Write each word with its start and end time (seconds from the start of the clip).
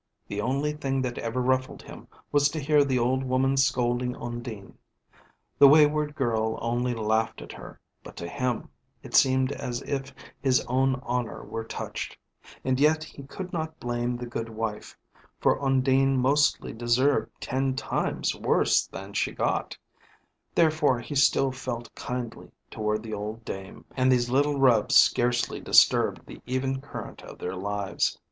The 0.27 0.41
only 0.41 0.73
thing 0.73 1.03
that 1.03 1.19
ever 1.19 1.39
ruffled 1.39 1.83
him, 1.83 2.07
was 2.31 2.49
to 2.49 2.59
hear 2.59 2.83
the 2.83 2.97
old 2.97 3.23
woman 3.23 3.55
scolding 3.55 4.15
Undine. 4.15 4.75
The 5.59 5.67
wayward 5.67 6.15
girl 6.15 6.57
only 6.59 6.95
laughed 6.95 7.39
at 7.39 7.51
her; 7.51 7.79
but 8.01 8.15
to 8.15 8.27
him 8.27 8.69
it 9.03 9.13
seemed 9.13 9.51
as 9.51 9.83
if 9.83 10.11
his 10.41 10.65
own 10.65 10.95
honour 11.03 11.43
were 11.43 11.63
touched; 11.63 12.17
and 12.65 12.79
yet 12.79 13.03
he 13.03 13.21
could 13.21 13.53
not 13.53 13.79
blame 13.79 14.17
the 14.17 14.25
good 14.25 14.49
wife, 14.49 14.97
for 15.39 15.63
Undine 15.63 16.17
mostly 16.17 16.73
deserved 16.73 17.29
ten 17.39 17.75
times 17.75 18.33
worse 18.33 18.87
than 18.87 19.13
she 19.13 19.31
got, 19.31 19.77
therefore 20.55 20.99
he 20.99 21.13
still 21.13 21.51
felt 21.51 21.93
kindly 21.93 22.49
toward 22.71 23.03
the 23.03 23.13
old 23.13 23.45
dame, 23.45 23.85
and 23.95 24.11
these 24.11 24.31
little 24.31 24.59
rubs 24.59 24.95
scarcely 24.95 25.59
disturbed 25.59 26.25
the 26.25 26.41
even 26.47 26.81
current 26.81 27.21
of 27.21 27.37
their 27.37 27.55
lives. 27.55 28.17